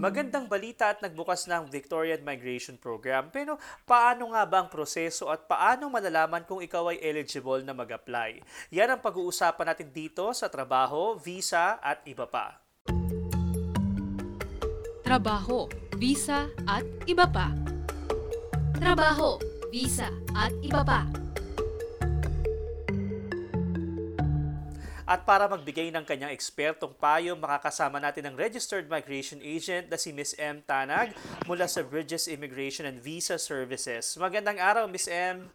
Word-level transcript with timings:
Magandang 0.00 0.48
balita 0.48 0.96
at 0.96 1.04
nagbukas 1.04 1.44
ng 1.44 1.68
Victorian 1.68 2.24
Migration 2.24 2.80
Program. 2.80 3.28
Pero 3.28 3.60
paano 3.84 4.32
nga 4.32 4.48
ba 4.48 4.64
ang 4.64 4.72
proseso 4.72 5.28
at 5.28 5.44
paano 5.44 5.92
malalaman 5.92 6.48
kung 6.48 6.64
ikaw 6.64 6.88
ay 6.88 7.04
eligible 7.04 7.60
na 7.60 7.76
mag-apply? 7.76 8.40
Yan 8.72 8.96
ang 8.96 9.04
pag-uusapan 9.04 9.76
natin 9.76 9.92
dito 9.92 10.32
sa 10.32 10.48
trabaho, 10.48 11.20
visa 11.20 11.76
at 11.84 12.00
iba 12.08 12.24
pa. 12.24 12.64
Trabaho, 15.04 15.68
visa 16.00 16.48
at 16.64 16.88
iba 17.04 17.28
pa. 17.28 17.52
Trabaho, 18.80 19.36
visa 19.68 20.08
at 20.32 20.56
iba 20.64 20.80
pa. 20.80 21.29
At 25.10 25.26
para 25.26 25.50
magbigay 25.50 25.90
ng 25.90 26.06
kanyang 26.06 26.30
ekspertong 26.30 26.94
payo, 26.94 27.34
makakasama 27.34 27.98
natin 27.98 28.30
ang 28.30 28.38
Registered 28.38 28.86
Migration 28.86 29.42
Agent 29.42 29.90
na 29.90 29.98
si 29.98 30.14
Ms. 30.14 30.38
M. 30.38 30.62
Tanag 30.62 31.18
mula 31.50 31.66
sa 31.66 31.82
Bridges 31.82 32.30
Immigration 32.30 32.86
and 32.86 33.02
Visa 33.02 33.34
Services. 33.34 34.14
Magandang 34.14 34.62
araw, 34.62 34.86
Ms. 34.86 35.10
M. 35.10 35.50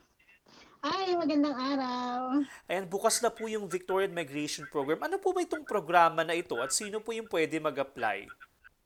Ay, 0.83 1.15
magandang 1.15 1.55
araw. 1.55 2.43
Ayan, 2.67 2.83
bukas 2.91 3.23
na 3.23 3.31
po 3.31 3.47
yung 3.47 3.71
Victorian 3.71 4.11
Migration 4.11 4.67
Program. 4.67 4.99
Ano 5.07 5.23
po 5.23 5.31
ba 5.31 5.39
itong 5.39 5.63
programa 5.63 6.27
na 6.27 6.35
ito 6.35 6.59
at 6.59 6.75
sino 6.75 6.99
po 6.99 7.15
yung 7.15 7.31
pwede 7.31 7.55
mag-apply? 7.55 8.27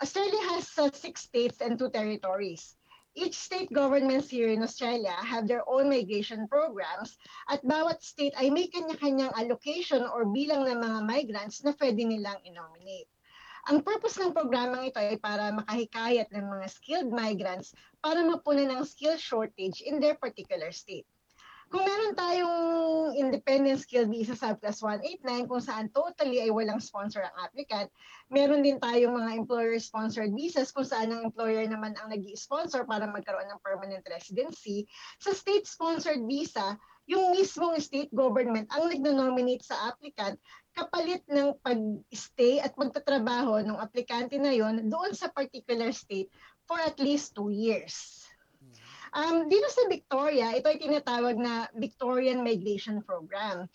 Australia 0.06 0.54
has 0.54 0.70
uh, 0.78 0.94
six 0.94 1.26
states 1.26 1.66
and 1.66 1.81
two 1.81 1.90
territories. 1.90 2.78
Each 3.18 3.34
state 3.34 3.73
governments 3.73 4.30
here 4.30 4.49
in 4.49 4.62
Australia 4.62 5.12
have 5.12 5.48
their 5.48 5.66
own 5.67 5.90
migration 5.90 6.48
programs 6.48 7.17
at 7.50 7.66
bawat 7.66 8.05
state 8.05 8.38
ay 8.38 8.54
may 8.54 8.70
kanya-kanyang 8.70 9.34
allocation 9.34 10.05
or 10.05 10.30
bilang 10.30 10.70
ng 10.70 10.77
mga 10.77 11.00
migrants 11.09 11.66
na 11.66 11.73
pwede 11.73 12.05
nilang 12.05 12.38
inominate. 12.45 13.09
Ang 13.67 13.81
purpose 13.81 14.16
ng 14.22 14.31
programang 14.31 14.88
ito 14.88 15.02
ay 15.02 15.17
para 15.17 15.52
makahikayat 15.52 16.30
ng 16.31 16.45
mga 16.47 16.67
skilled 16.69 17.11
migrants 17.11 17.73
para 18.00 18.22
mapunan 18.22 18.72
ang 18.72 18.86
skill 18.86 19.17
shortage 19.17 19.81
in 19.81 19.97
their 19.97 20.16
particular 20.16 20.72
state. 20.72 21.09
Kung 21.70 21.86
meron 21.86 22.17
tayong 22.17 22.59
independent 23.14 23.78
skill 23.78 24.09
visa 24.09 24.34
sub 24.34 24.58
plus 24.58 24.81
189 24.81 25.45
kung 25.45 25.62
saan 25.62 25.86
totally 25.94 26.42
ay 26.42 26.50
walang 26.50 26.81
sponsor 26.81 27.22
ang 27.22 27.38
applicant, 27.45 27.94
meron 28.34 28.66
din 28.66 28.81
tayong 28.81 29.14
mga 29.14 29.38
employer-sponsored 29.45 30.34
visas 30.34 30.73
kung 30.73 30.81
saan 30.86 31.14
ang 31.14 31.30
employer 31.30 31.70
naman 31.70 31.94
ang 32.02 32.09
nag 32.09 32.25
sponsor 32.34 32.90
para 32.90 33.06
magkaroon 33.06 33.45
ng 33.53 33.62
permanent 33.62 34.02
residency. 34.09 34.90
Sa 35.22 35.30
state-sponsored 35.30 36.25
visa, 36.25 36.73
yung 37.06 37.38
mismong 37.38 37.78
state 37.78 38.09
government 38.14 38.70
ang 38.73 38.90
nagno-nominate 38.90 39.66
sa 39.66 39.94
applicant 39.94 40.42
kapalit 40.73 41.22
ng 41.30 41.53
pag-stay 41.62 42.62
at 42.62 42.73
pagtatrabaho 42.73 43.62
ng 43.62 43.78
aplikante 43.78 44.42
na 44.42 44.53
yon 44.53 44.90
doon 44.90 45.14
sa 45.14 45.30
particular 45.30 45.94
state 45.94 46.34
for 46.66 46.81
at 46.81 46.97
least 46.97 47.34
two 47.34 47.50
years. 47.53 48.28
Um, 49.10 49.50
dito 49.50 49.66
sa 49.74 49.90
Victoria, 49.90 50.54
ito 50.54 50.70
ay 50.70 50.78
tinatawag 50.78 51.34
na 51.38 51.66
Victorian 51.74 52.46
Migration 52.46 53.02
Program. 53.02 53.66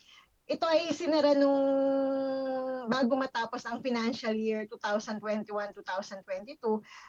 Ito 0.47 0.63
ay 0.69 0.93
sinara 0.93 1.33
nung 1.35 1.59
bago 2.87 3.17
matapos 3.17 3.65
ang 3.65 3.81
financial 3.81 4.37
year 4.37 4.69
2021-2022, 4.69 6.61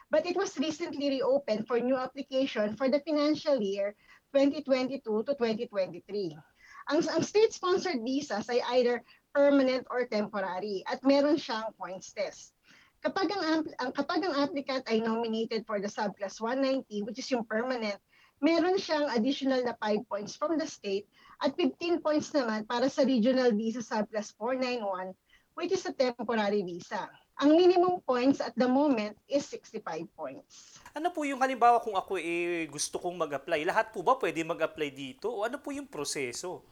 but 0.08 0.24
it 0.24 0.34
was 0.34 0.56
recently 0.56 1.20
reopened 1.20 1.68
for 1.68 1.78
new 1.78 1.94
application 1.94 2.74
for 2.74 2.88
the 2.88 2.98
financial 3.04 3.60
year 3.60 3.92
2022 4.32 5.04
to 5.04 5.32
2023. 5.36 6.34
Ang, 6.86 7.00
ang 7.12 7.22
state-sponsored 7.22 8.00
visas 8.02 8.48
ay 8.48 8.58
either 8.80 9.04
permanent 9.36 9.84
or 9.92 10.08
temporary 10.08 10.82
at 10.88 11.04
meron 11.04 11.36
siyang 11.36 11.70
points 11.76 12.10
test. 12.16 12.56
Kapag 13.04 13.28
ang, 13.36 13.68
ang 13.78 13.92
kapag 13.92 14.24
ang 14.24 14.34
applicant 14.34 14.82
ay 14.88 15.04
nominated 15.04 15.62
for 15.68 15.78
the 15.78 15.86
subclass 15.86 16.40
190 16.40 17.04
which 17.04 17.20
is 17.20 17.28
yung 17.30 17.44
permanent 17.44 18.00
meron 18.40 18.76
siyang 18.76 19.08
additional 19.12 19.64
na 19.64 19.72
5 19.80 20.04
points 20.08 20.36
from 20.36 20.60
the 20.60 20.68
state 20.68 21.08
at 21.40 21.52
15 21.56 22.04
points 22.04 22.32
naman 22.32 22.64
para 22.68 22.88
sa 22.88 23.04
regional 23.04 23.52
visa 23.52 23.80
surplus 23.80 24.32
491 24.36 25.16
which 25.56 25.72
is 25.72 25.88
a 25.88 25.92
temporary 25.96 26.60
visa. 26.60 27.08
Ang 27.40 27.56
minimum 27.56 28.00
points 28.04 28.44
at 28.44 28.52
the 28.56 28.68
moment 28.68 29.16
is 29.28 29.44
65 29.48 30.04
points. 30.12 30.80
Ano 30.92 31.12
po 31.12 31.24
yung 31.24 31.40
halimbawa 31.40 31.80
kung 31.80 31.96
ako 31.96 32.20
eh, 32.20 32.68
gusto 32.68 33.00
kong 33.00 33.16
mag-apply? 33.16 33.64
Lahat 33.64 33.92
po 33.92 34.04
ba 34.04 34.16
pwede 34.20 34.44
mag-apply 34.44 34.88
dito? 34.92 35.32
O 35.32 35.44
ano 35.44 35.60
po 35.60 35.72
yung 35.72 35.88
proseso? 35.88 36.64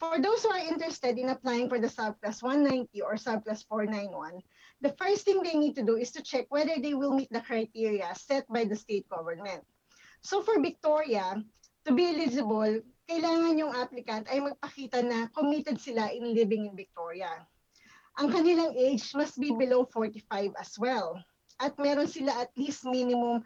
For 0.00 0.16
those 0.16 0.42
who 0.42 0.50
are 0.50 0.64
interested 0.64 1.20
in 1.20 1.28
applying 1.28 1.68
for 1.68 1.76
the 1.76 1.90
surplus 1.90 2.40
190 2.40 2.88
or 3.04 3.20
surplus 3.20 3.62
491, 3.68 4.40
the 4.80 4.96
first 4.96 5.28
thing 5.28 5.44
they 5.44 5.54
need 5.54 5.76
to 5.76 5.84
do 5.84 6.00
is 6.00 6.10
to 6.16 6.24
check 6.24 6.48
whether 6.48 6.74
they 6.80 6.96
will 6.96 7.12
meet 7.12 7.28
the 7.28 7.44
criteria 7.44 8.08
set 8.16 8.48
by 8.48 8.64
the 8.64 8.74
state 8.74 9.04
government. 9.12 9.60
So 10.20 10.44
for 10.44 10.60
Victoria, 10.60 11.40
to 11.84 11.90
be 11.92 12.12
eligible, 12.12 12.84
kailangan 13.08 13.58
yung 13.58 13.72
applicant 13.74 14.28
ay 14.28 14.38
magpakita 14.38 15.00
na 15.02 15.26
committed 15.32 15.80
sila 15.80 16.12
in 16.12 16.36
living 16.36 16.68
in 16.68 16.74
Victoria. 16.76 17.30
Ang 18.20 18.28
kanilang 18.28 18.76
age 18.76 19.16
must 19.16 19.40
be 19.40 19.50
below 19.50 19.88
45 19.88 20.52
as 20.60 20.76
well. 20.76 21.16
At 21.56 21.76
meron 21.80 22.08
sila 22.08 22.36
at 22.44 22.52
least 22.54 22.84
minimum 22.84 23.42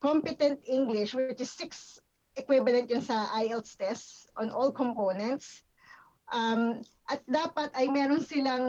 competent 0.00 0.64
English, 0.64 1.12
which 1.12 1.40
is 1.40 1.52
6 1.52 2.00
equivalent 2.36 2.92
yun 2.92 3.00
sa 3.00 3.28
IELTS 3.32 3.76
test 3.76 4.28
on 4.36 4.52
all 4.52 4.72
components. 4.72 5.64
Um, 6.34 6.82
at 7.06 7.22
dapat 7.30 7.70
ay 7.78 7.86
meron 7.86 8.18
silang 8.18 8.66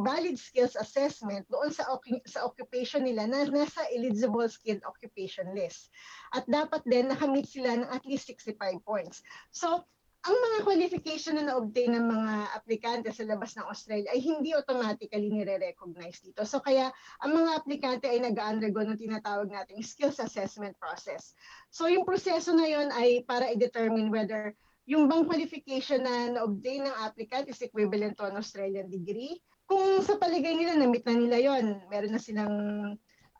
valid 0.00 0.40
skills 0.40 0.72
assessment 0.72 1.44
doon 1.52 1.68
sa 1.68 1.84
sa 2.24 2.48
occupation 2.48 3.04
nila 3.04 3.28
na 3.28 3.44
nasa 3.44 3.84
eligible 3.92 4.48
skilled 4.48 4.80
occupation 4.88 5.52
list. 5.52 5.92
At 6.32 6.48
dapat 6.48 6.80
din 6.88 7.12
nakamit 7.12 7.44
sila 7.44 7.76
ng 7.76 7.92
at 7.92 8.08
least 8.08 8.32
65 8.32 8.56
points. 8.88 9.20
So, 9.52 9.84
ang 10.26 10.34
mga 10.34 10.58
qualification 10.66 11.38
na 11.38 11.46
na-obtain 11.46 11.94
ng 11.94 12.02
mga 12.02 12.34
aplikante 12.58 13.14
sa 13.14 13.22
labas 13.22 13.54
ng 13.54 13.62
Australia 13.70 14.10
ay 14.10 14.18
hindi 14.18 14.50
automatically 14.58 15.30
nire-recognize 15.30 16.18
dito. 16.18 16.42
So 16.42 16.58
kaya 16.58 16.90
ang 17.22 17.30
mga 17.30 17.62
aplikante 17.62 18.10
ay 18.10 18.18
nag-undergo 18.18 18.82
ng 18.82 18.98
tinatawag 18.98 19.46
nating 19.54 19.86
skills 19.86 20.18
assessment 20.18 20.74
process. 20.82 21.38
So 21.70 21.86
yung 21.86 22.02
proseso 22.02 22.50
na 22.58 22.66
yon 22.66 22.90
ay 22.90 23.22
para 23.22 23.54
i-determine 23.54 24.10
whether 24.10 24.50
yung 24.86 25.10
bang 25.10 25.26
qualification 25.26 26.06
na 26.06 26.38
na-obtain 26.38 26.86
ng 26.86 26.96
applicant 27.02 27.50
is 27.50 27.58
equivalent 27.58 28.14
to 28.14 28.22
an 28.22 28.38
Australian 28.38 28.86
degree. 28.86 29.34
Kung 29.66 29.98
sa 30.06 30.14
paligay 30.14 30.54
nila, 30.54 30.78
na-meet 30.78 31.02
na 31.02 31.18
nila 31.18 31.38
yon 31.42 31.82
meron 31.90 32.14
na 32.14 32.22
silang 32.22 32.56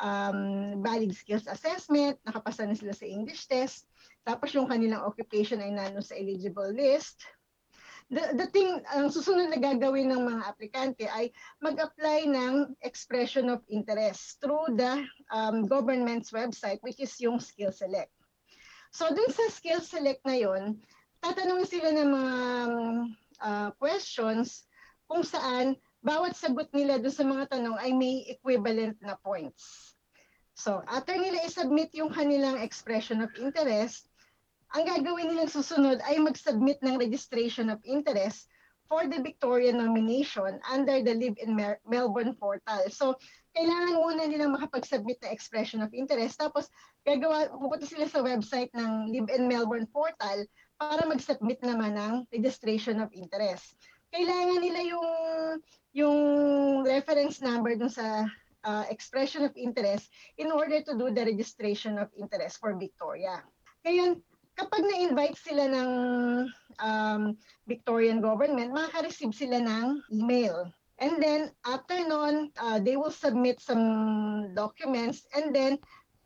um, 0.03 0.41
valid 0.83 1.15
skills 1.15 1.47
assessment, 1.47 2.19
nakapasa 2.27 2.67
na 2.67 2.75
sila 2.75 2.91
sa 2.91 3.07
English 3.07 3.47
test, 3.47 3.87
tapos 4.27 4.51
yung 4.59 4.67
kanilang 4.67 5.07
occupation 5.07 5.63
ay 5.63 5.71
nano 5.71 6.03
sa 6.03 6.19
eligible 6.19 6.75
list. 6.75 7.23
The, 8.07 8.39
the 8.39 8.47
thing, 8.51 8.83
ang 8.95 9.11
susunod 9.11 9.51
na 9.51 9.59
gagawin 9.59 10.15
ng 10.15 10.23
mga 10.27 10.43
aplikante 10.47 11.07
ay 11.11 11.31
mag-apply 11.59 12.27
ng 12.31 12.79
expression 12.87 13.51
of 13.51 13.67
interest 13.67 14.39
through 14.39 14.79
the 14.79 15.03
um, 15.35 15.67
government's 15.67 16.31
website, 16.31 16.79
which 16.87 16.99
is 17.03 17.15
yung 17.19 17.39
Skill 17.43 17.75
Select. 17.75 18.15
So 18.95 19.11
dun 19.11 19.31
sa 19.35 19.51
Skill 19.51 19.83
Select 19.83 20.23
na 20.23 20.39
yon, 20.39 20.79
tatanungin 21.23 21.69
sila 21.69 21.89
ng 21.93 22.09
mga 22.11 22.35
uh, 23.41 23.69
questions 23.77 24.67
kung 25.07 25.23
saan 25.23 25.79
bawat 26.03 26.39
sagot 26.39 26.71
nila 26.71 27.03
doon 27.03 27.15
sa 27.15 27.27
mga 27.27 27.45
tanong 27.51 27.77
ay 27.83 27.91
may 27.91 28.27
equivalent 28.31 28.95
na 29.03 29.19
points. 29.19 29.95
So, 30.57 30.81
after 30.89 31.13
nila 31.13 31.45
i-submit 31.45 31.93
yung 31.93 32.15
kanilang 32.15 32.63
expression 32.63 33.21
of 33.21 33.35
interest, 33.37 34.09
ang 34.73 34.89
gagawin 34.89 35.29
nilang 35.31 35.53
susunod 35.53 36.01
ay 36.07 36.17
mag-submit 36.17 36.81
ng 36.81 36.97
registration 36.97 37.69
of 37.69 37.83
interest 37.85 38.49
for 38.87 39.05
the 39.11 39.19
Victoria 39.19 39.75
nomination 39.75 40.63
under 40.71 41.03
the 41.03 41.15
Live 41.15 41.37
in 41.43 41.59
Mer- 41.59 41.83
Melbourne 41.85 42.39
portal. 42.39 42.87
So, 42.89 43.19
kailangan 43.53 43.99
muna 43.99 44.23
nilang 44.31 44.55
makapag-submit 44.55 45.21
na 45.23 45.35
expression 45.35 45.83
of 45.83 45.91
interest. 45.91 46.39
Tapos, 46.39 46.71
gagawa, 47.03 47.51
pupunta 47.51 47.85
sila 47.85 48.07
sa 48.07 48.23
website 48.23 48.71
ng 48.79 49.11
Live 49.11 49.31
in 49.35 49.51
Melbourne 49.51 49.91
portal 49.91 50.47
para 50.77 51.09
mag-submit 51.09 51.61
naman 51.65 51.97
ng 51.97 52.15
registration 52.33 53.01
of 53.01 53.13
interest. 53.17 53.77
Kailangan 54.13 54.61
nila 54.61 54.81
yung 54.85 55.11
yung 55.97 56.19
reference 56.85 57.41
number 57.41 57.73
dun 57.75 57.91
sa 57.91 58.29
uh, 58.65 58.85
expression 58.93 59.49
of 59.49 59.57
interest 59.57 60.13
in 60.37 60.53
order 60.53 60.85
to 60.85 60.93
do 60.99 61.09
the 61.09 61.25
registration 61.25 61.97
of 61.97 62.13
interest 62.21 62.61
for 62.61 62.77
Victoria. 62.77 63.41
Ngayon, 63.89 64.21
kapag 64.57 64.83
na-invite 64.85 65.39
sila 65.41 65.65
ng 65.69 65.91
um, 66.83 67.23
Victorian 67.65 68.21
government, 68.21 68.73
makaka-receive 68.73 69.33
sila 69.33 69.61
ng 69.63 70.01
email. 70.13 70.69
And 70.97 71.21
then, 71.21 71.53
after 71.69 72.01
nun, 72.01 72.53
uh, 72.57 72.81
they 72.81 72.97
will 72.97 73.13
submit 73.13 73.61
some 73.61 73.85
documents 74.57 75.29
and 75.37 75.53
then 75.53 75.77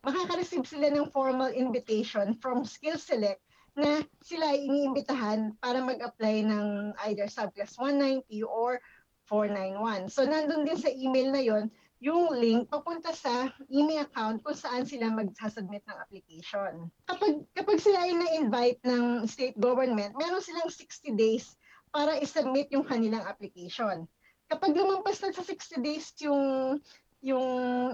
makaka-receive 0.07 0.63
sila 0.67 0.95
ng 0.95 1.11
formal 1.11 1.51
invitation 1.51 2.39
from 2.39 2.63
Skill 2.63 2.97
Select 2.97 3.43
na 3.81 4.05
sila 4.21 4.53
ay 4.53 4.69
iniimbitahan 4.69 5.57
para 5.57 5.81
mag-apply 5.81 6.45
ng 6.45 6.93
either 7.09 7.27
subclass 7.27 7.75
190 7.81 8.45
or 8.45 8.77
491. 9.25 10.13
So 10.13 10.29
nandun 10.29 10.69
din 10.69 10.77
sa 10.77 10.93
email 10.93 11.33
na 11.33 11.41
yon 11.41 11.65
yung 12.01 12.33
link 12.33 12.73
papunta 12.73 13.13
sa 13.13 13.53
email 13.69 14.09
account 14.09 14.41
kung 14.41 14.57
saan 14.57 14.89
sila 14.89 15.13
magsasubmit 15.13 15.85
ng 15.85 15.99
application. 16.01 16.89
Kapag, 17.05 17.45
kapag 17.53 17.77
sila 17.77 18.09
ay 18.09 18.17
na-invite 18.17 18.81
ng 18.89 19.29
state 19.29 19.57
government, 19.61 20.17
meron 20.17 20.41
silang 20.41 20.73
60 20.73 21.13
days 21.13 21.61
para 21.93 22.17
isubmit 22.17 22.73
yung 22.73 22.89
kanilang 22.89 23.21
application. 23.29 24.09
Kapag 24.49 24.73
lumampas 24.73 25.21
na 25.21 25.31
sa 25.31 25.45
60 25.45 25.85
days 25.85 26.11
yung 26.25 26.77
yung 27.21 27.49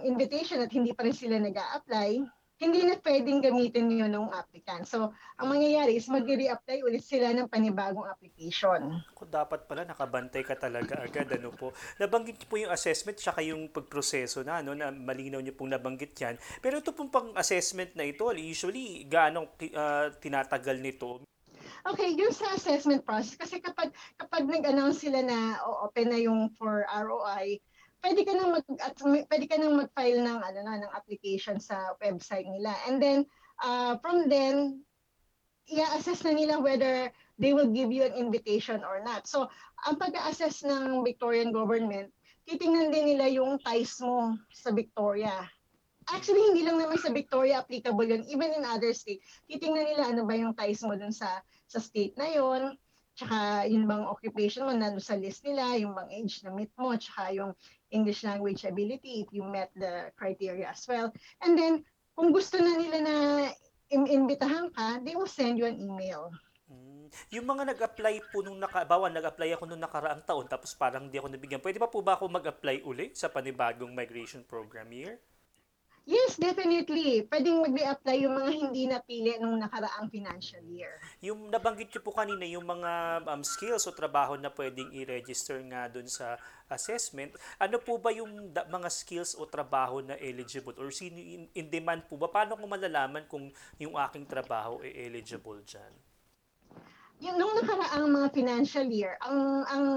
invitation 0.06 0.62
at 0.62 0.70
hindi 0.70 0.94
pa 0.94 1.02
rin 1.02 1.16
sila 1.16 1.42
nag 1.42 1.58
apply 1.74 2.22
hindi 2.56 2.88
na 2.88 2.96
pwedeng 3.04 3.44
gamitin 3.44 3.92
yun 3.92 4.12
ng 4.16 4.32
applicant. 4.32 4.88
So, 4.88 5.12
ang 5.36 5.48
mangyayari 5.52 6.00
is 6.00 6.08
mag-re-apply 6.08 6.80
ulit 6.88 7.04
sila 7.04 7.36
ng 7.36 7.52
panibagong 7.52 8.08
application. 8.08 9.04
Kung 9.12 9.28
dapat 9.28 9.68
pala 9.68 9.84
nakabantay 9.84 10.40
ka 10.40 10.56
talaga 10.56 11.04
agad 11.04 11.28
ano 11.36 11.52
po. 11.52 11.76
Nabanggit 12.00 12.40
niyo 12.40 12.46
po 12.48 12.56
yung 12.56 12.72
assessment 12.72 13.20
tsaka 13.20 13.44
yung 13.44 13.68
pagproseso 13.68 14.40
na 14.40 14.64
ano 14.64 14.72
na 14.72 14.88
malinaw 14.88 15.44
niyo 15.44 15.52
pong 15.52 15.76
nabanggit 15.76 16.16
yan. 16.16 16.40
Pero 16.64 16.80
ito 16.80 16.96
pong 16.96 17.12
pang 17.12 17.28
assessment 17.36 17.92
na 17.92 18.08
ito, 18.08 18.24
usually 18.32 19.04
gaano 19.04 19.52
uh, 19.76 20.08
tinatagal 20.16 20.80
nito? 20.80 21.20
Okay, 21.86 22.18
yung 22.18 22.34
sa 22.34 22.50
assessment 22.56 23.06
process 23.06 23.38
kasi 23.38 23.62
kapag 23.62 23.94
kapag 24.18 24.42
nag-announce 24.48 25.06
sila 25.06 25.22
na 25.22 25.60
open 25.86 26.10
na 26.10 26.18
yung 26.18 26.50
for 26.56 26.82
ROI, 26.88 27.62
pwede 28.04 28.22
ka 28.24 28.32
nang 28.34 28.50
mag 28.56 28.66
at 28.82 28.96
pwede 29.02 29.44
ka 29.48 29.56
nang 29.58 29.78
mag-file 29.78 30.20
ng 30.22 30.38
ano 30.40 30.58
na 30.62 30.80
ng 30.82 30.92
application 30.94 31.60
sa 31.60 31.94
website 32.00 32.46
nila. 32.46 32.74
And 32.86 33.00
then 33.02 33.26
uh, 33.62 33.96
from 33.98 34.28
then 34.28 34.86
i-assess 35.66 36.22
na 36.22 36.30
nila 36.30 36.62
whether 36.62 37.10
they 37.38 37.52
will 37.52 37.68
give 37.68 37.90
you 37.90 38.06
an 38.06 38.14
invitation 38.14 38.86
or 38.86 39.02
not. 39.02 39.26
So, 39.26 39.50
ang 39.84 39.98
pag-assess 39.98 40.62
ng 40.62 41.02
Victorian 41.02 41.50
government, 41.50 42.14
titingnan 42.46 42.94
din 42.94 43.12
nila 43.16 43.26
yung 43.28 43.58
ties 43.60 43.98
mo 43.98 44.38
sa 44.54 44.70
Victoria. 44.70 45.34
Actually, 46.06 46.54
hindi 46.54 46.62
lang 46.62 46.78
naman 46.78 47.02
sa 47.02 47.10
Victoria 47.10 47.66
applicable 47.66 48.06
yun. 48.06 48.22
Even 48.30 48.54
in 48.54 48.62
other 48.62 48.94
state, 48.94 49.20
titingnan 49.50 49.90
nila 49.90 50.14
ano 50.14 50.22
ba 50.22 50.38
yung 50.38 50.54
ties 50.54 50.86
mo 50.86 50.94
dun 50.94 51.10
sa, 51.10 51.42
sa 51.66 51.82
state 51.82 52.14
na 52.14 52.30
yon 52.30 52.78
tsaka 53.16 53.64
yung 53.72 53.88
bang 53.88 54.04
occupation 54.04 54.68
mo 54.68 54.76
nando 54.76 55.00
sa 55.00 55.16
list 55.16 55.42
nila, 55.42 55.74
yung 55.80 55.96
bang 55.96 56.12
age 56.12 56.44
na 56.44 56.52
meet 56.52 56.70
mo, 56.76 56.92
tsaka 56.94 57.32
yung 57.32 57.56
English 57.90 58.26
language 58.26 58.66
ability 58.66 59.26
if 59.26 59.28
you 59.30 59.46
met 59.46 59.70
the 59.78 60.10
criteria 60.18 60.70
as 60.70 60.82
well. 60.88 61.12
And 61.42 61.54
then, 61.54 61.86
kung 62.16 62.32
gusto 62.32 62.58
na 62.58 62.74
nila 62.78 62.98
na 63.04 63.16
imbitahan 63.90 64.72
ka, 64.74 65.02
they 65.04 65.14
will 65.14 65.30
send 65.30 65.60
you 65.60 65.66
an 65.68 65.78
email. 65.78 66.32
Hmm. 66.66 67.06
Yung 67.30 67.46
mga 67.46 67.76
nag-apply 67.76 68.14
po 68.34 68.42
nung 68.42 68.58
naka, 68.58 68.82
bawa 68.82 69.06
nag-apply 69.06 69.54
ako 69.54 69.70
nung 69.70 69.82
nakaraang 69.82 70.26
taon 70.26 70.50
tapos 70.50 70.74
parang 70.74 71.06
hindi 71.06 71.20
ako 71.22 71.30
nabigyan. 71.30 71.62
Pwede 71.62 71.78
pa 71.78 71.86
po 71.86 72.02
ba 72.02 72.18
ako 72.18 72.26
mag-apply 72.26 72.82
uli 72.82 73.14
sa 73.14 73.30
panibagong 73.30 73.94
migration 73.94 74.42
program 74.42 74.90
year? 74.90 75.22
Yes, 76.06 76.38
definitely. 76.38 77.26
Pwedeng 77.26 77.66
mag-apply 77.66 78.16
yung 78.22 78.38
mga 78.38 78.50
hindi 78.54 78.86
napili 78.86 79.34
nung 79.42 79.58
nakaraang 79.58 80.06
financial 80.06 80.62
year. 80.70 81.02
Yung 81.18 81.50
nabanggit 81.50 81.90
niyo 81.90 81.98
po 81.98 82.14
kanina, 82.14 82.46
yung 82.46 82.62
mga 82.62 83.26
um, 83.26 83.42
skills 83.42 83.90
o 83.90 83.90
trabaho 83.90 84.38
na 84.38 84.46
pwedeng 84.54 84.94
i-register 84.94 85.58
nga 85.66 85.90
doon 85.90 86.06
sa 86.06 86.38
assessment, 86.70 87.34
ano 87.58 87.82
po 87.82 87.98
ba 87.98 88.14
yung 88.14 88.54
da- 88.54 88.70
mga 88.70 88.86
skills 88.86 89.34
o 89.34 89.50
trabaho 89.50 89.98
na 89.98 90.14
eligible? 90.22 90.78
Or 90.78 90.94
sino 90.94 91.18
in, 91.18 91.50
in 91.50 91.66
demand 91.66 92.06
po 92.06 92.14
ba? 92.14 92.30
Paano 92.30 92.54
ko 92.54 92.70
malalaman 92.70 93.26
kung 93.26 93.50
yung 93.82 93.98
aking 93.98 94.30
trabaho 94.30 94.78
ay 94.86 95.10
eligible 95.10 95.58
dyan? 95.66 95.90
Yung 97.16 97.40
nung 97.40 97.56
nakaraang 97.56 98.12
mga 98.12 98.28
financial 98.36 98.84
year, 98.92 99.16
ang 99.24 99.64
ang 99.72 99.88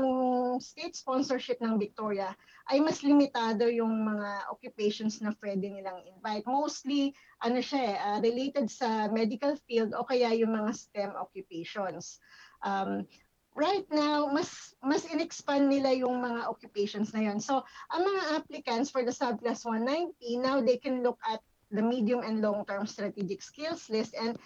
state 0.64 0.96
sponsorship 0.96 1.60
ng 1.60 1.76
Victoria 1.76 2.32
ay 2.72 2.80
mas 2.80 3.04
limitado 3.04 3.68
yung 3.68 3.92
mga 4.08 4.48
occupations 4.48 5.20
na 5.20 5.36
pwede 5.44 5.68
nilang 5.68 6.00
invite. 6.08 6.48
Mostly, 6.48 7.12
ano 7.44 7.60
siya 7.60 7.82
eh, 7.84 7.96
uh, 8.00 8.18
related 8.24 8.72
sa 8.72 9.12
medical 9.12 9.60
field 9.68 9.92
o 9.92 10.08
kaya 10.08 10.32
yung 10.32 10.56
mga 10.56 10.72
STEM 10.72 11.12
occupations. 11.20 12.24
Um, 12.64 13.04
right 13.52 13.88
now, 13.92 14.32
mas 14.32 14.72
mas 14.80 15.04
in-expand 15.04 15.68
nila 15.68 15.92
yung 15.92 16.24
mga 16.24 16.48
occupations 16.48 17.12
na 17.12 17.28
yon. 17.28 17.44
So, 17.44 17.68
ang 17.92 18.08
mga 18.08 18.40
applicants 18.40 18.88
for 18.88 19.04
the 19.04 19.12
sub 19.12 19.44
class 19.44 19.68
190, 19.68 20.16
now 20.40 20.64
they 20.64 20.80
can 20.80 21.04
look 21.04 21.20
at 21.28 21.44
the 21.70 21.84
medium 21.84 22.24
and 22.24 22.42
long-term 22.42 22.88
strategic 22.88 23.44
skills 23.44 23.92
list 23.94 24.16
and 24.18 24.40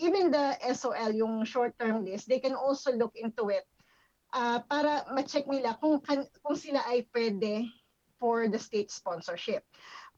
even 0.00 0.32
the 0.32 0.56
SOL, 0.72 1.12
yung 1.12 1.44
short-term 1.44 2.04
list, 2.04 2.26
they 2.26 2.40
can 2.40 2.56
also 2.56 2.90
look 2.92 3.12
into 3.14 3.52
it 3.52 3.68
uh, 4.32 4.60
para 4.66 5.04
ma-check 5.12 5.46
nila 5.46 5.76
kung, 5.78 6.00
kan, 6.00 6.24
kung 6.42 6.56
sila 6.56 6.80
ay 6.88 7.06
pwede 7.12 7.68
for 8.18 8.48
the 8.48 8.58
state 8.58 8.90
sponsorship. 8.90 9.64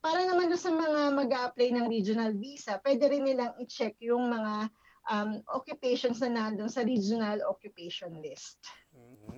Para 0.03 0.27
naman 0.27 0.51
doon 0.51 0.59
sa 0.59 0.75
mga 0.75 1.01
mag 1.15 1.31
apply 1.31 1.69
ng 1.79 1.87
regional 1.87 2.35
visa, 2.35 2.83
pwede 2.83 3.07
rin 3.07 3.23
nilang 3.23 3.55
i-check 3.63 3.95
yung 4.03 4.31
mga 4.31 4.67
um, 5.11 5.39
occupations 5.55 6.19
na 6.23 6.31
nandun 6.31 6.71
sa 6.71 6.83
regional 6.83 7.39
occupation 7.47 8.11
list. 8.19 8.59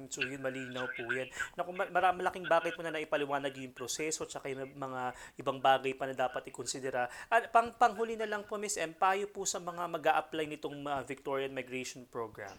Mm, 0.04 0.12
so 0.12 0.20
yun, 0.20 0.40
malinaw 0.44 0.86
po 0.92 1.08
yan. 1.08 1.28
Naku, 1.56 1.70
mar- 1.72 1.92
malaking 2.12 2.44
bakit 2.44 2.76
mo 2.76 2.84
na 2.84 2.92
naipaliwanag 2.92 3.56
yung 3.56 3.72
proseso 3.72 4.28
at 4.28 4.36
yung 4.44 4.76
mga 4.76 5.00
ibang 5.40 5.58
bagay 5.58 5.96
pa 5.96 6.04
na 6.04 6.12
dapat 6.12 6.44
ikonsidera. 6.52 7.08
At 7.32 7.48
pang 7.48 7.72
panghuli 7.72 8.20
na 8.20 8.28
lang 8.28 8.44
po, 8.44 8.60
Miss 8.60 8.76
M, 8.76 8.92
payo 8.92 9.24
po 9.32 9.48
sa 9.48 9.56
mga 9.56 9.88
mag 9.88 10.04
apply 10.04 10.44
nitong 10.44 10.84
uh, 10.84 11.00
Victorian 11.08 11.56
Migration 11.56 12.04
Program. 12.12 12.52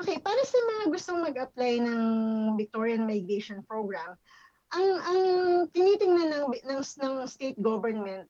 Okay, 0.00 0.16
para 0.18 0.40
sa 0.42 0.56
mga 0.56 0.84
gustong 0.88 1.20
mag-apply 1.20 1.84
ng 1.84 2.02
Victorian 2.56 3.04
Migration 3.04 3.60
Program, 3.62 4.16
ang 4.72 4.88
ang 5.04 5.22
tinitingnan 5.68 6.32
ng, 6.32 6.44
ng 6.64 6.80
ng 6.80 7.14
state 7.28 7.60
government 7.60 8.24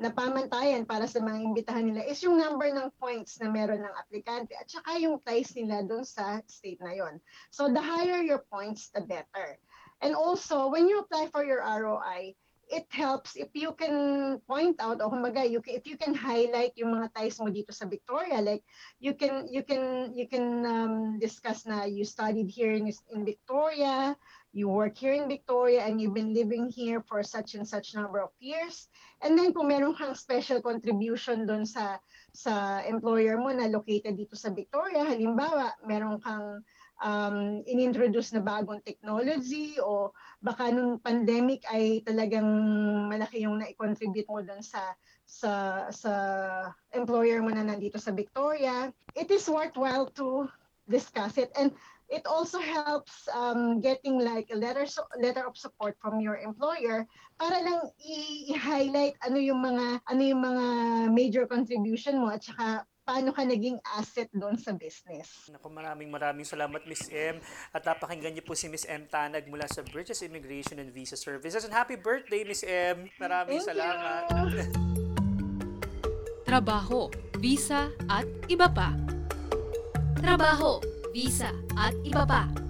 na 0.00 0.08
pamantayan 0.08 0.88
para 0.88 1.04
sa 1.04 1.20
mga 1.20 1.42
imbitahan 1.44 1.84
nila 1.84 2.02
is 2.08 2.22
yung 2.24 2.40
number 2.40 2.72
ng 2.72 2.88
points 2.96 3.36
na 3.42 3.52
meron 3.52 3.84
ng 3.84 3.94
aplikante 4.00 4.56
at 4.56 4.68
saka 4.68 4.96
yung 4.96 5.20
ties 5.20 5.52
nila 5.52 5.84
doon 5.84 6.04
sa 6.06 6.40
state 6.48 6.80
na 6.80 6.96
yon. 6.96 7.20
So 7.52 7.68
the 7.68 7.82
higher 7.82 8.24
your 8.24 8.44
points, 8.48 8.88
the 8.92 9.04
better. 9.04 9.60
And 10.02 10.18
also, 10.18 10.66
when 10.66 10.90
you 10.90 10.98
apply 10.98 11.30
for 11.30 11.46
your 11.46 11.62
ROI, 11.62 12.34
it 12.72 12.88
helps 12.88 13.36
if 13.36 13.52
you 13.52 13.76
can 13.76 14.40
point 14.48 14.80
out 14.80 15.04
o 15.04 15.12
kumbaga 15.12 15.44
you 15.44 15.60
can, 15.60 15.76
if 15.76 15.84
you 15.84 16.00
can 16.00 16.16
highlight 16.16 16.72
yung 16.80 16.96
mga 16.96 17.12
ties 17.12 17.36
mo 17.36 17.52
dito 17.52 17.68
sa 17.68 17.84
Victoria 17.84 18.40
like 18.40 18.64
you 18.96 19.12
can 19.12 19.44
you 19.52 19.60
can 19.60 20.08
you 20.16 20.24
can 20.24 20.64
um, 20.64 20.94
discuss 21.20 21.68
na 21.68 21.84
you 21.84 22.02
studied 22.08 22.48
here 22.48 22.72
in, 22.72 22.88
in 23.12 23.28
Victoria 23.28 24.16
you 24.52 24.68
work 24.68 24.96
here 24.96 25.16
in 25.16 25.28
Victoria 25.28 25.80
and 25.80 26.00
you've 26.00 26.14
been 26.14 26.36
living 26.36 26.68
here 26.68 27.00
for 27.00 27.22
such 27.24 27.54
and 27.54 27.66
such 27.66 27.96
number 27.96 28.20
of 28.20 28.28
years. 28.38 28.88
And 29.24 29.32
then 29.36 29.56
kung 29.56 29.68
meron 29.68 29.96
kang 29.96 30.14
special 30.14 30.60
contribution 30.60 31.48
doon 31.48 31.64
sa 31.64 31.96
sa 32.36 32.84
employer 32.84 33.40
mo 33.40 33.48
na 33.48 33.68
located 33.72 34.20
dito 34.20 34.36
sa 34.36 34.52
Victoria, 34.52 35.08
halimbawa, 35.08 35.72
meron 35.88 36.20
kang 36.20 36.60
um, 37.02 37.60
inintroduce 37.66 38.32
na 38.32 38.40
bagong 38.40 38.80
technology 38.86 39.76
o 39.82 40.14
baka 40.38 40.70
nung 40.70 41.02
pandemic 41.02 41.66
ay 41.68 42.00
talagang 42.06 42.46
malaki 43.10 43.44
yung 43.44 43.58
na-contribute 43.58 44.30
mo 44.30 44.40
doon 44.40 44.62
sa 44.62 44.94
sa 45.26 45.52
sa 45.90 46.12
employer 46.94 47.42
mo 47.42 47.50
na 47.50 47.66
nandito 47.66 47.98
sa 47.98 48.14
Victoria, 48.14 48.88
it 49.18 49.28
is 49.28 49.48
worthwhile 49.50 50.06
to 50.14 50.46
discuss 50.86 51.38
it. 51.38 51.50
And 51.56 51.72
it 52.12 52.28
also 52.28 52.60
helps 52.60 53.24
um, 53.32 53.80
getting 53.80 54.20
like 54.20 54.52
a 54.52 54.58
letter 54.58 54.84
so, 54.84 55.08
letter 55.16 55.48
of 55.48 55.56
support 55.56 55.96
from 55.96 56.20
your 56.20 56.36
employer 56.36 57.08
para 57.40 57.56
lang 57.64 57.80
i-highlight 58.04 59.16
ano 59.24 59.40
yung 59.40 59.64
mga 59.64 60.04
ano 60.04 60.20
yung 60.20 60.42
mga 60.44 60.66
major 61.08 61.44
contribution 61.48 62.20
mo 62.20 62.28
at 62.28 62.44
saka 62.44 62.84
paano 63.02 63.34
ka 63.34 63.42
naging 63.42 63.78
asset 63.98 64.30
doon 64.30 64.54
sa 64.54 64.70
business. 64.74 65.50
Naku, 65.50 65.68
maraming 65.68 66.10
maraming 66.10 66.46
salamat 66.46 66.86
Miss 66.86 67.10
M. 67.10 67.42
At 67.74 67.82
napakinggan 67.82 68.34
niyo 68.34 68.46
po 68.46 68.54
si 68.54 68.70
Miss 68.70 68.86
M 68.86 69.10
Tanag 69.10 69.50
mula 69.50 69.66
sa 69.66 69.82
Bridges 69.82 70.22
Immigration 70.22 70.78
and 70.78 70.94
Visa 70.94 71.18
Services. 71.18 71.66
And 71.66 71.74
happy 71.74 71.98
birthday 71.98 72.46
Miss 72.46 72.62
M. 72.62 73.10
Maraming 73.18 73.58
Thank 73.62 73.70
salamat. 73.74 74.22
You. 74.30 74.62
Trabaho, 76.52 77.08
visa 77.40 77.88
at 78.12 78.28
iba 78.44 78.68
pa. 78.68 78.92
Trabaho, 80.20 80.84
visa 81.16 81.48
at 81.80 81.96
iba 82.04 82.28
pa. 82.28 82.61